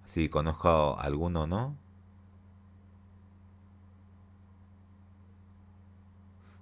Si 0.06 0.30
conozco 0.30 0.98
alguno 0.98 1.42
o 1.42 1.46
no. 1.46 1.76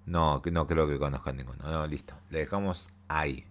No, 0.06 0.42
no 0.44 0.66
creo 0.66 0.88
que 0.88 0.98
conozca 0.98 1.32
ninguno. 1.32 1.70
No, 1.70 1.86
listo. 1.86 2.14
Le 2.30 2.40
dejamos 2.40 2.90
ahí. 3.06 3.46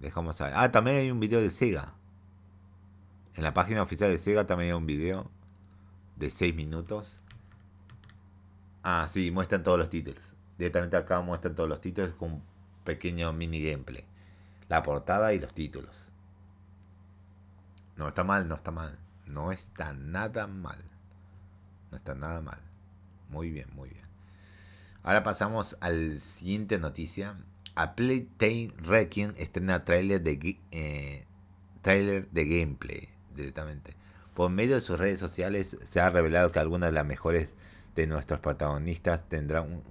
Dejamos 0.00 0.40
ahí. 0.40 0.52
Ah, 0.56 0.72
también 0.72 0.96
hay 0.96 1.10
un 1.12 1.20
video 1.20 1.40
de 1.40 1.50
Sega. 1.50 1.94
En 3.36 3.44
la 3.44 3.54
página 3.54 3.80
oficial 3.82 4.10
de 4.10 4.18
Sega 4.18 4.44
también 4.44 4.72
hay 4.72 4.76
un 4.76 4.86
video 4.86 5.30
de 6.16 6.30
6 6.30 6.52
minutos. 6.52 7.22
Ah, 8.82 9.08
sí, 9.08 9.30
muestran 9.30 9.62
todos 9.62 9.78
los 9.78 9.88
títulos. 9.88 10.35
Directamente 10.58 10.96
acá 10.96 11.20
muestran 11.20 11.54
todos 11.54 11.68
los 11.68 11.80
títulos 11.80 12.12
con 12.14 12.32
un 12.32 12.42
pequeño 12.84 13.32
mini 13.32 13.62
gameplay. 13.62 14.04
La 14.68 14.82
portada 14.82 15.32
y 15.34 15.38
los 15.38 15.52
títulos. 15.54 16.10
No 17.96 18.08
está 18.08 18.24
mal, 18.24 18.48
no 18.48 18.56
está 18.56 18.70
mal. 18.70 18.98
No 19.26 19.52
está 19.52 19.92
nada 19.92 20.46
mal. 20.46 20.78
No 21.90 21.96
está 21.96 22.14
nada 22.14 22.40
mal. 22.40 22.60
Muy 23.28 23.50
bien, 23.50 23.68
muy 23.74 23.90
bien. 23.90 24.04
Ahora 25.02 25.22
pasamos 25.22 25.76
a 25.80 25.90
la 25.90 26.18
siguiente 26.18 26.78
noticia. 26.78 27.36
A 27.74 27.94
Playtime 27.94 28.72
Requiem 28.78 29.34
estrena 29.36 29.84
trailer 29.84 30.22
de, 30.22 30.58
eh, 30.70 31.26
de 31.84 32.44
gameplay 32.44 33.08
directamente. 33.34 33.94
Por 34.34 34.50
medio 34.50 34.74
de 34.74 34.80
sus 34.80 34.98
redes 34.98 35.18
sociales 35.18 35.76
se 35.82 36.00
ha 36.00 36.08
revelado 36.08 36.52
que 36.52 36.58
algunas 36.58 36.90
de 36.90 36.94
las 36.94 37.06
mejores 37.06 37.56
de 37.94 38.06
nuestros 38.06 38.40
protagonistas 38.40 39.28
tendrán, 39.28 39.82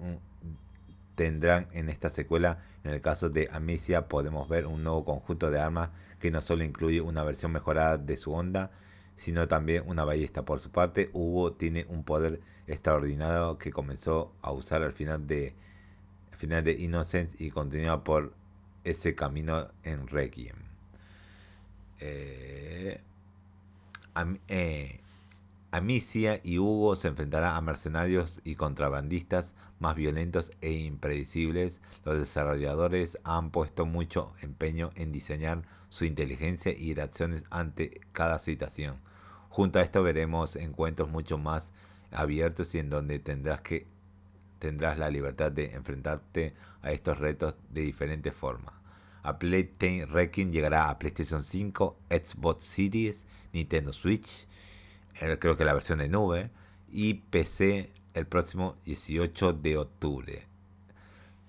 tendrán 1.16 1.66
en 1.72 1.88
esta 1.88 2.10
secuela. 2.10 2.58
En 2.84 2.92
el 2.92 3.00
caso 3.00 3.28
de 3.28 3.48
Amicia 3.50 4.06
podemos 4.06 4.48
ver 4.48 4.66
un 4.66 4.84
nuevo 4.84 5.04
conjunto 5.04 5.50
de 5.50 5.58
armas 5.58 5.90
que 6.20 6.30
no 6.30 6.40
solo 6.40 6.62
incluye 6.62 7.00
una 7.00 7.24
versión 7.24 7.50
mejorada 7.50 7.98
de 7.98 8.16
su 8.16 8.32
onda, 8.32 8.70
sino 9.16 9.48
también 9.48 9.82
una 9.86 10.04
ballesta. 10.04 10.44
Por 10.44 10.60
su 10.60 10.70
parte, 10.70 11.10
Hugo 11.12 11.54
tiene 11.54 11.86
un 11.88 12.04
poder 12.04 12.40
extraordinario 12.68 13.58
que 13.58 13.72
comenzó 13.72 14.32
a 14.42 14.52
usar 14.52 14.82
al 14.82 14.92
final 14.92 15.26
de, 15.26 15.54
al 16.30 16.38
final 16.38 16.62
de 16.62 16.72
Innocence 16.72 17.34
y 17.42 17.50
continúa 17.50 18.04
por 18.04 18.32
ese 18.84 19.14
camino 19.14 19.68
en 19.82 20.06
Requiem. 20.06 20.56
Eh, 21.98 23.00
eh, 24.48 25.00
Amicia 25.70 26.40
y 26.44 26.58
Hugo 26.58 26.94
se 26.96 27.08
enfrentarán 27.08 27.54
a 27.54 27.60
mercenarios 27.60 28.40
y 28.44 28.54
contrabandistas 28.54 29.54
más 29.78 29.94
violentos 29.94 30.52
e 30.60 30.72
impredecibles. 30.72 31.80
Los 32.04 32.18
desarrolladores 32.18 33.18
han 33.24 33.50
puesto 33.50 33.86
mucho 33.86 34.34
empeño 34.42 34.90
en 34.94 35.12
diseñar 35.12 35.62
su 35.88 36.04
inteligencia 36.04 36.72
y 36.76 36.94
reacciones 36.94 37.44
ante 37.50 38.00
cada 38.12 38.38
situación. 38.38 38.96
Junto 39.48 39.78
a 39.78 39.82
esto 39.82 40.02
veremos 40.02 40.56
encuentros 40.56 41.08
mucho 41.08 41.38
más 41.38 41.72
abiertos 42.10 42.74
y 42.74 42.78
en 42.78 42.90
donde 42.90 43.18
tendrás 43.18 43.60
que 43.60 43.86
tendrás 44.58 44.98
la 44.98 45.10
libertad 45.10 45.52
de 45.52 45.74
enfrentarte 45.74 46.54
a 46.82 46.92
estos 46.92 47.18
retos 47.18 47.56
de 47.70 47.82
diferentes 47.82 48.34
formas. 48.34 48.74
A 49.22 49.38
Playtime 49.38 50.06
Wrecking 50.06 50.52
llegará 50.52 50.88
a 50.88 50.98
PlayStation 50.98 51.42
5, 51.42 51.98
Xbox 52.10 52.64
Series, 52.64 53.24
Nintendo 53.52 53.92
Switch, 53.92 54.46
eh, 55.20 55.36
creo 55.40 55.56
que 55.56 55.64
la 55.64 55.74
versión 55.74 55.98
de 55.98 56.08
nube, 56.08 56.50
y 56.88 57.14
PC 57.14 57.92
el 58.16 58.26
próximo 58.26 58.76
18 58.84 59.52
de 59.52 59.78
octubre. 59.78 60.46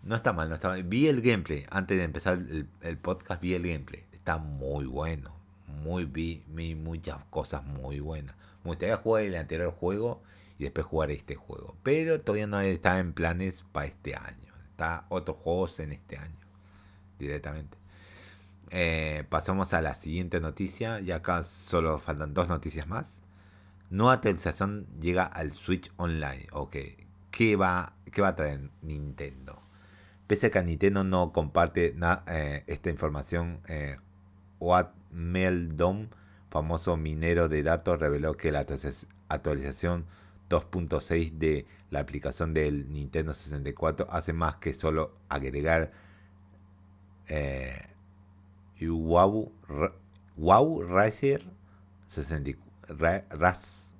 No 0.03 0.15
está 0.15 0.33
mal, 0.33 0.49
no 0.49 0.55
está 0.55 0.69
mal. 0.69 0.83
Vi 0.83 1.07
el 1.07 1.21
gameplay, 1.21 1.65
antes 1.69 1.97
de 1.97 2.03
empezar 2.03 2.39
el, 2.81 2.97
podcast 2.97 3.41
vi 3.41 3.53
el 3.53 3.63
gameplay. 3.63 4.05
Está 4.11 4.37
muy 4.37 4.85
bueno. 4.85 5.35
Muy 5.67 6.05
vi, 6.05 6.43
vi, 6.47 6.75
muchas 6.75 7.17
cosas 7.29 7.63
muy 7.63 7.99
buenas. 7.99 8.35
Me 8.63 8.71
gustaría 8.71 8.97
jugar 8.97 9.23
el 9.23 9.35
anterior 9.35 9.71
juego 9.71 10.21
y 10.57 10.63
después 10.63 10.85
jugar 10.85 11.11
este 11.11 11.35
juego. 11.35 11.75
Pero 11.83 12.19
todavía 12.19 12.47
no 12.47 12.59
está 12.59 12.99
en 12.99 13.13
planes 13.13 13.63
para 13.71 13.87
este 13.87 14.15
año. 14.15 14.53
Está 14.71 15.05
otros 15.09 15.37
juegos 15.37 15.79
en 15.79 15.91
este 15.91 16.17
año. 16.17 16.39
Directamente. 17.19 17.77
Eh, 18.69 19.23
pasamos 19.29 19.73
a 19.73 19.81
la 19.81 19.93
siguiente 19.93 20.39
noticia. 20.39 20.99
Y 20.99 21.11
acá 21.11 21.43
solo 21.43 21.99
faltan 21.99 22.33
dos 22.33 22.47
noticias 22.47 22.87
más. 22.87 23.23
Nueva 23.89 24.13
actualización 24.13 24.85
llega 24.99 25.23
al 25.23 25.53
Switch 25.53 25.91
Online. 25.95 26.47
Ok. 26.51 26.75
¿Qué 27.31 27.55
va, 27.55 27.93
qué 28.11 28.21
va 28.21 28.29
a 28.29 28.35
traer 28.35 28.69
Nintendo? 28.81 29.61
Pese 30.27 30.47
a 30.47 30.51
que 30.51 30.63
Nintendo 30.63 31.05
no 31.05 31.31
comparte 31.31 31.95
eh, 32.27 32.63
esta 32.67 32.89
información, 32.89 33.61
eh, 33.67 33.97
Meldom, 35.11 36.09
famoso 36.49 36.97
minero 36.97 37.47
de 37.47 37.63
datos, 37.63 37.97
reveló 37.99 38.35
que 38.35 38.51
la 38.51 38.65
actualización 39.29 40.05
2.6 40.49 41.31
de 41.33 41.65
la 41.89 41.99
aplicación 41.99 42.53
del 42.53 42.91
Nintendo 42.91 43.33
64 43.33 44.07
hace 44.09 44.33
más 44.33 44.57
que 44.57 44.73
solo 44.73 45.13
agregar 45.29 45.91
eh, 47.29 47.87
wow, 48.81 49.51
wow 50.35 50.83
Racer 50.83 51.45
64 52.07 52.67
RAS 52.87 53.95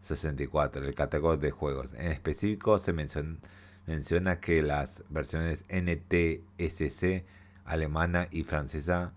64, 0.00 0.84
el 0.84 0.94
catálogo 0.94 1.36
de 1.36 1.50
juegos. 1.50 1.92
En 1.94 2.12
específico 2.12 2.78
se 2.78 2.92
menciona, 2.92 4.40
que 4.40 4.62
las 4.62 5.04
versiones 5.08 5.60
NTSC 5.68 7.24
alemana 7.64 8.28
y 8.30 8.42
francesa 8.44 9.12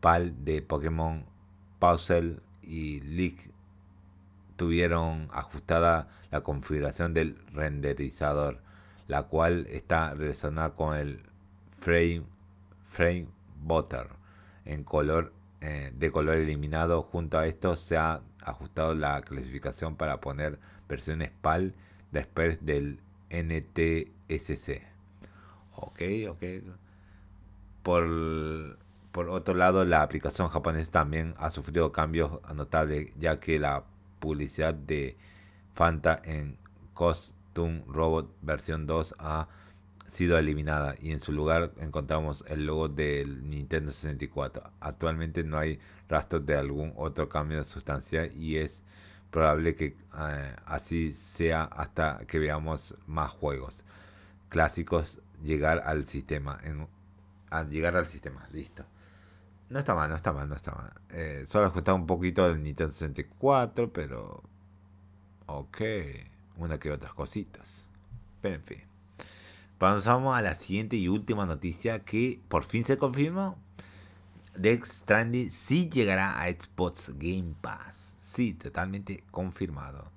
PAL 0.00 0.44
de 0.44 0.62
Pokémon 0.62 1.24
Puzzle 1.78 2.40
y 2.62 3.00
League 3.00 3.50
tuvieron 4.56 5.28
ajustada 5.32 6.08
la 6.30 6.42
configuración 6.42 7.14
del 7.14 7.36
renderizador. 7.52 8.62
la 9.06 9.24
cual 9.24 9.66
está 9.68 10.14
relacionada 10.14 10.74
con 10.74 10.96
el 10.96 11.20
frame, 11.78 12.22
frame 12.90 13.28
butter 13.62 14.08
en 14.64 14.82
color 14.82 15.32
eh, 15.66 15.92
de 15.94 16.12
color 16.12 16.36
eliminado. 16.36 17.02
Junto 17.02 17.38
a 17.38 17.46
esto 17.46 17.74
se 17.76 17.96
ha 17.96 18.20
ajustado 18.42 18.94
la 18.94 19.22
clasificación 19.22 19.96
para 19.96 20.20
poner 20.20 20.58
versiones 20.86 21.30
PAL 21.40 21.74
después 22.12 22.66
del 22.66 23.00
NTSC. 23.30 24.82
Ok, 25.76 26.02
ok. 26.28 26.44
Por, 27.82 28.78
por 29.10 29.30
otro 29.30 29.54
lado, 29.54 29.86
la 29.86 30.02
aplicación 30.02 30.48
japonesa 30.48 30.90
también 30.90 31.34
ha 31.38 31.48
sufrido 31.48 31.92
cambios 31.92 32.40
notables, 32.54 33.12
ya 33.18 33.40
que 33.40 33.58
la 33.58 33.84
publicidad 34.20 34.74
de 34.74 35.16
Fanta 35.72 36.20
en 36.24 36.58
Costume 36.92 37.84
Robot 37.88 38.30
versión 38.42 38.86
2 38.86 39.14
ha 39.18 39.48
sido 40.14 40.38
eliminada 40.38 40.94
y 41.00 41.10
en 41.10 41.20
su 41.20 41.32
lugar 41.32 41.72
encontramos 41.78 42.44
el 42.48 42.66
logo 42.66 42.88
del 42.88 43.50
Nintendo 43.50 43.90
64. 43.90 44.70
Actualmente 44.80 45.44
no 45.44 45.58
hay 45.58 45.80
rastros 46.08 46.46
de 46.46 46.56
algún 46.56 46.92
otro 46.96 47.28
cambio 47.28 47.64
sustancial 47.64 48.30
y 48.34 48.56
es 48.56 48.82
probable 49.30 49.74
que 49.74 49.96
eh, 50.16 50.56
así 50.66 51.12
sea 51.12 51.64
hasta 51.64 52.18
que 52.28 52.38
veamos 52.38 52.94
más 53.06 53.32
juegos 53.32 53.84
clásicos 54.48 55.20
llegar 55.42 55.82
al 55.84 56.06
sistema. 56.06 56.58
En, 56.62 56.86
llegar 57.68 57.96
al 57.96 58.06
sistema, 58.06 58.48
listo. 58.52 58.84
No 59.68 59.80
está 59.80 59.94
mal, 59.94 60.08
no 60.08 60.16
está 60.16 60.32
mal, 60.32 60.48
no 60.48 60.54
está 60.54 60.72
mal. 60.72 60.92
Eh, 61.10 61.44
solo 61.48 61.66
ajustado 61.66 61.96
un 61.96 62.06
poquito 62.06 62.46
del 62.46 62.62
Nintendo 62.62 62.92
64, 62.92 63.92
pero... 63.92 64.42
Ok, 65.46 65.82
una 66.56 66.78
que 66.78 66.90
otras 66.92 67.12
cositas. 67.14 67.88
Pero 68.40 68.54
en 68.54 68.62
fin. 68.62 68.93
Pasamos 69.84 70.34
a 70.34 70.40
la 70.40 70.54
siguiente 70.54 70.96
y 70.96 71.08
última 71.08 71.44
noticia 71.44 72.06
que 72.06 72.40
por 72.48 72.64
fin 72.64 72.86
se 72.86 72.96
confirmó. 72.96 73.58
Death 74.56 74.86
Stranding 74.86 75.52
sí 75.52 75.90
llegará 75.90 76.40
a 76.40 76.50
Xbox 76.50 77.10
Game 77.18 77.52
Pass. 77.60 78.16
Sí, 78.16 78.54
totalmente 78.54 79.24
confirmado. 79.30 80.10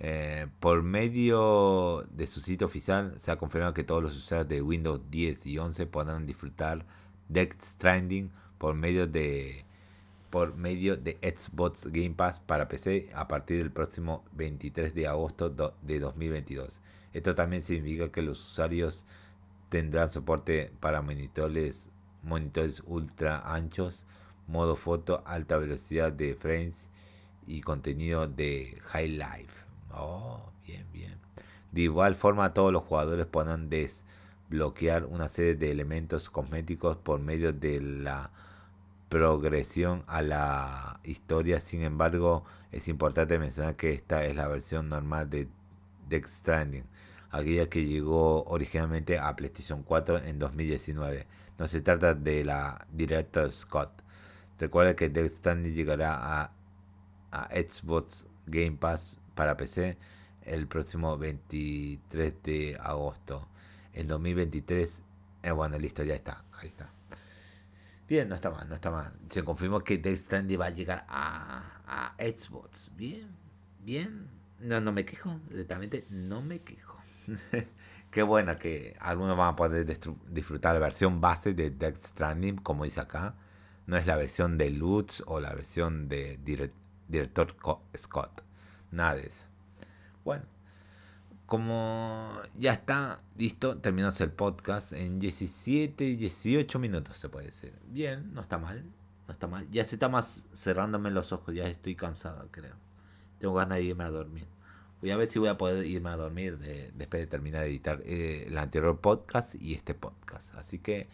Eh, 0.00 0.46
por 0.60 0.82
medio 0.82 2.06
de 2.10 2.26
su 2.26 2.40
sitio 2.40 2.66
oficial 2.66 3.12
se 3.18 3.30
ha 3.30 3.36
confirmado 3.36 3.74
que 3.74 3.84
todos 3.84 4.02
los 4.02 4.16
usuarios 4.16 4.48
de 4.48 4.62
Windows 4.62 5.02
10 5.10 5.44
y 5.44 5.58
11 5.58 5.84
podrán 5.88 6.24
disfrutar 6.24 6.86
Death 7.28 7.60
Stranding 7.60 8.30
por 8.56 8.74
medio 8.74 9.06
de 9.06 9.66
por 10.32 10.56
medio 10.56 10.96
de 10.96 11.18
Xbox 11.20 11.88
Game 11.88 12.14
Pass 12.14 12.40
para 12.40 12.66
PC 12.66 13.10
a 13.14 13.28
partir 13.28 13.58
del 13.58 13.70
próximo 13.70 14.24
23 14.32 14.94
de 14.94 15.06
agosto 15.06 15.50
de 15.82 16.00
2022. 16.00 16.80
Esto 17.12 17.34
también 17.34 17.62
significa 17.62 18.10
que 18.10 18.22
los 18.22 18.40
usuarios 18.40 19.04
tendrán 19.68 20.08
soporte 20.08 20.72
para 20.80 21.02
monitores, 21.02 21.90
monitores 22.22 22.82
ultra 22.86 23.40
anchos, 23.40 24.06
modo 24.46 24.74
foto, 24.74 25.22
alta 25.26 25.58
velocidad 25.58 26.10
de 26.10 26.34
frames 26.34 26.88
y 27.46 27.60
contenido 27.60 28.26
de 28.26 28.78
High 28.84 29.10
Life. 29.10 29.66
Oh, 29.90 30.50
bien, 30.66 30.86
bien. 30.94 31.18
De 31.72 31.82
igual 31.82 32.14
forma, 32.14 32.54
todos 32.54 32.72
los 32.72 32.84
jugadores 32.84 33.26
podrán 33.26 33.68
desbloquear 33.68 35.04
una 35.04 35.28
serie 35.28 35.56
de 35.56 35.70
elementos 35.70 36.30
cosméticos 36.30 36.96
por 36.96 37.20
medio 37.20 37.52
de 37.52 37.82
la 37.82 38.30
progresión 39.12 40.04
a 40.06 40.22
la 40.22 40.98
historia. 41.04 41.60
Sin 41.60 41.82
embargo, 41.82 42.44
es 42.70 42.88
importante 42.88 43.38
mencionar 43.38 43.76
que 43.76 43.92
esta 43.92 44.24
es 44.24 44.34
la 44.34 44.48
versión 44.48 44.88
normal 44.88 45.28
de 45.28 45.48
Death 46.08 46.26
Stranding 46.26 46.86
aquella 47.30 47.68
que 47.68 47.84
llegó 47.84 48.44
originalmente 48.44 49.18
a 49.18 49.36
PlayStation 49.36 49.82
4 49.82 50.24
en 50.24 50.38
2019. 50.38 51.26
No 51.58 51.68
se 51.68 51.82
trata 51.82 52.14
de 52.14 52.44
la 52.44 52.86
Director 52.90 53.50
Scott. 53.52 53.90
Recuerda 54.58 54.94
que 54.96 55.08
Death 55.08 55.32
Stranding 55.32 55.74
llegará 55.74 56.14
a, 56.14 56.52
a 57.32 57.48
Xbox 57.54 58.26
Game 58.46 58.76
Pass 58.78 59.18
para 59.34 59.56
PC 59.56 59.98
el 60.42 60.68
próximo 60.68 61.18
23 61.18 62.42
de 62.42 62.78
agosto. 62.80 63.48
En 63.94 64.08
2023, 64.08 65.02
eh, 65.42 65.50
bueno, 65.52 65.78
listo, 65.78 66.02
ya 66.02 66.14
está, 66.14 66.44
ahí 66.52 66.68
está. 66.68 66.91
Bien, 68.12 68.28
no 68.28 68.34
está 68.34 68.50
mal, 68.50 68.68
no 68.68 68.74
está 68.74 68.90
mal. 68.90 69.10
Se 69.30 69.42
confirmó 69.42 69.80
que 69.80 69.96
Death 69.96 70.18
Stranding 70.18 70.60
va 70.60 70.66
a 70.66 70.68
llegar 70.68 71.06
a, 71.08 71.80
a 71.86 72.14
Xbox. 72.18 72.90
Bien, 72.94 73.26
bien. 73.80 74.28
No, 74.60 74.82
no 74.82 74.92
me 74.92 75.06
quejo, 75.06 75.40
directamente 75.48 76.06
no 76.10 76.42
me 76.42 76.60
quejo. 76.60 76.98
Qué 78.10 78.22
bueno 78.22 78.58
que 78.58 78.98
algunos 79.00 79.34
van 79.34 79.54
a 79.54 79.56
poder 79.56 79.86
disfrutar 80.28 80.74
la 80.74 80.80
versión 80.80 81.22
base 81.22 81.54
de 81.54 81.70
Death 81.70 82.02
Stranding, 82.02 82.56
como 82.56 82.84
dice 82.84 83.00
acá. 83.00 83.34
No 83.86 83.96
es 83.96 84.06
la 84.06 84.16
versión 84.16 84.58
de 84.58 84.68
Lutz 84.68 85.22
o 85.24 85.40
la 85.40 85.54
versión 85.54 86.10
de 86.10 86.38
director 87.08 87.56
Scott. 87.96 88.42
Nada 88.90 89.14
de 89.14 89.28
eso. 89.28 89.46
Bueno, 90.22 90.44
como 91.52 92.32
ya 92.58 92.72
está 92.72 93.20
listo, 93.36 93.76
terminamos 93.76 94.18
el 94.22 94.30
podcast 94.30 94.94
en 94.94 95.18
17, 95.18 96.16
18 96.16 96.78
minutos, 96.78 97.18
se 97.18 97.28
puede 97.28 97.48
decir. 97.48 97.74
Bien, 97.88 98.32
no 98.32 98.40
está 98.40 98.56
mal. 98.56 98.82
No 99.26 99.32
está 99.32 99.48
mal. 99.48 99.70
Ya 99.70 99.84
se 99.84 99.96
está 99.96 100.08
más 100.08 100.46
cerrándome 100.54 101.10
los 101.10 101.30
ojos, 101.30 101.54
ya 101.54 101.68
estoy 101.68 101.94
cansado, 101.94 102.48
creo. 102.50 102.72
Tengo 103.38 103.52
ganas 103.52 103.76
de 103.76 103.84
irme 103.84 104.04
a 104.04 104.10
dormir. 104.10 104.46
Voy 105.02 105.10
a 105.10 105.18
ver 105.18 105.28
si 105.28 105.38
voy 105.38 105.50
a 105.50 105.58
poder 105.58 105.84
irme 105.84 106.08
a 106.08 106.16
dormir 106.16 106.56
después 106.94 107.20
de 107.20 107.26
terminar 107.26 107.64
de 107.64 107.68
editar 107.68 108.00
eh, 108.06 108.44
el 108.46 108.56
anterior 108.56 108.98
podcast 108.98 109.54
y 109.56 109.74
este 109.74 109.92
podcast. 109.92 110.54
Así 110.54 110.78
que 110.78 111.06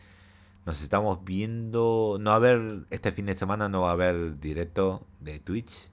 nos 0.67 0.85
estamos 0.85 1.25
viendo. 1.25 2.17
No 2.21 2.31
va 2.31 2.35
a 2.35 2.37
haber, 2.37 2.87
este 2.91 3.11
fin 3.11 3.27
de 3.27 3.37
semana 3.37 3.69
no 3.69 3.81
va 3.81 3.89
a 3.89 3.95
haber 3.95 4.39
directo 4.39 5.05
de 5.19 5.41
Twitch. 5.41 5.91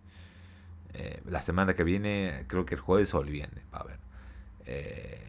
Eh, 0.94 1.24
la 1.26 1.42
semana 1.42 1.74
que 1.74 1.84
viene, 1.84 2.46
creo 2.48 2.64
que 2.68 2.76
el 2.76 2.82
jueves 2.82 3.12
o 3.16 3.22
el 3.22 3.32
viernes 3.32 3.64
va 3.74 3.80
a 3.80 3.82
haber. 3.82 4.05
Eh, 4.66 5.20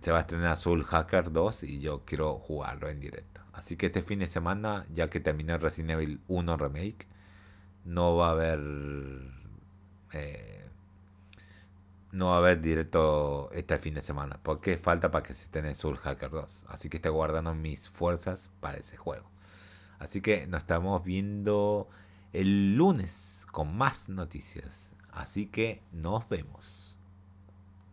se 0.00 0.10
va 0.10 0.18
a 0.18 0.20
estrenar 0.22 0.56
Soul 0.56 0.84
Hacker 0.84 1.30
2 1.32 1.64
y 1.64 1.80
yo 1.80 2.04
quiero 2.04 2.38
jugarlo 2.38 2.88
en 2.88 3.00
directo. 3.00 3.40
Así 3.52 3.76
que 3.76 3.86
este 3.86 4.02
fin 4.02 4.20
de 4.20 4.26
semana, 4.26 4.86
ya 4.92 5.10
que 5.10 5.20
terminé 5.20 5.58
Resident 5.58 5.90
Evil 5.90 6.20
1 6.28 6.56
Remake, 6.56 7.06
no 7.84 8.16
va 8.16 8.28
a 8.28 8.30
haber 8.30 8.60
no 12.12 12.26
va 12.26 12.34
a 12.34 12.38
haber 12.38 12.60
directo 12.60 13.50
este 13.52 13.78
fin 13.78 13.94
de 13.94 14.00
semana. 14.00 14.40
Porque 14.42 14.76
falta 14.78 15.10
para 15.10 15.22
que 15.22 15.34
se 15.34 15.44
esté 15.44 15.60
en 15.60 15.74
Soul 15.74 15.96
Hacker 15.98 16.30
2. 16.30 16.66
Así 16.68 16.88
que 16.88 16.96
estoy 16.96 17.12
guardando 17.12 17.54
mis 17.54 17.88
fuerzas 17.88 18.50
para 18.60 18.78
ese 18.78 18.96
juego. 18.96 19.30
Así 19.98 20.20
que 20.20 20.46
nos 20.46 20.62
estamos 20.62 21.04
viendo 21.04 21.88
el 22.32 22.76
lunes 22.76 23.46
con 23.52 23.76
más 23.76 24.08
noticias. 24.08 24.94
Así 25.10 25.46
que 25.46 25.82
nos 25.92 26.28
vemos. 26.28 26.79